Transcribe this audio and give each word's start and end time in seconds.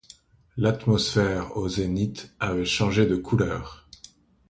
L’atmosphère, 0.57 1.55
au 1.57 1.69
zénith, 1.69 2.33
avait 2.39 2.65
changé 2.65 3.05
de 3.05 3.15
couleur. 3.15 3.87